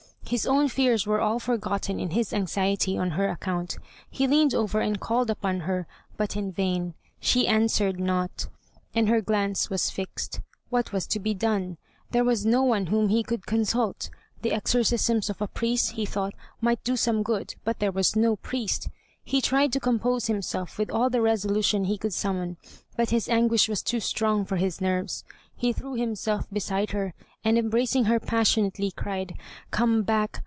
[0.27, 3.77] His own fears were all forgotten in his anxiety on her account.
[4.09, 6.93] He leaned over and called upon her, but in vain.
[7.19, 8.47] She answered not,
[8.95, 10.39] and her glance was fixed.
[10.69, 11.75] What was to be done?
[12.11, 14.09] There was no one whom he could consult.
[14.41, 18.37] The exorcisms of a priest, he thought, might do some good, but there was no
[18.37, 18.87] priest.
[19.25, 22.55] He tried to compose himself with all the resolution he could summon,
[22.95, 25.25] but his anguish was too strong for his nerves.
[25.55, 27.13] He threw himself beside her,
[27.43, 29.37] and embracing her passionately, cried,
[29.69, 30.39] "Come back!